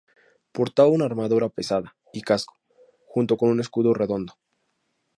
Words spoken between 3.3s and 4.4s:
con un escudo redondo.